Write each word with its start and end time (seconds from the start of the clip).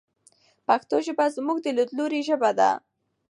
پښتو 0.67 0.95
ژبه 1.05 1.25
زموږ 1.35 1.57
د 1.63 1.67
لیدلوري 1.77 2.21
ژبه 2.27 2.51
ده. 2.59 2.71